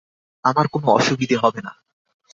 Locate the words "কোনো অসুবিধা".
0.67-1.37